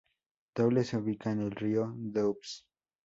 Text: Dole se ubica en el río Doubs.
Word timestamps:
Dole 0.55 0.83
se 0.83 0.97
ubica 0.97 1.29
en 1.31 1.41
el 1.41 1.51
río 1.51 1.93
Doubs. 1.95 2.65